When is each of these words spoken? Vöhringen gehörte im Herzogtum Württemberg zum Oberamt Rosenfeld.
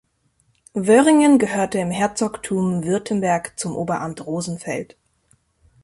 Vöhringen 0.73 1.37
gehörte 1.37 1.77
im 1.77 1.91
Herzogtum 1.91 2.83
Württemberg 2.85 3.53
zum 3.59 3.75
Oberamt 3.75 4.25
Rosenfeld. 4.25 4.97